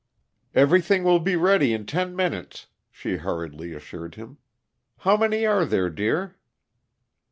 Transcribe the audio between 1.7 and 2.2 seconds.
in ten